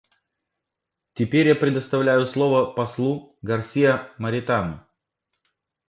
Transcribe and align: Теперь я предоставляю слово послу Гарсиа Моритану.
Теперь 1.13 1.49
я 1.49 1.55
предоставляю 1.55 2.25
слово 2.25 2.65
послу 2.73 3.37
Гарсиа 3.43 4.11
Моритану. 4.17 4.81